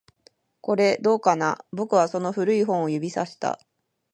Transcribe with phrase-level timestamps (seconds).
[0.61, 1.63] これ、どうかな？
[1.71, 3.59] 僕はその古い本を指差した